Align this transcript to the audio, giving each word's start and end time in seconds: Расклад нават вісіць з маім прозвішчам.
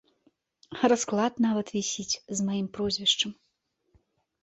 Расклад 0.93 1.33
нават 1.47 1.67
вісіць 1.77 2.19
з 2.39 2.49
маім 2.51 2.67
прозвішчам. 2.79 3.31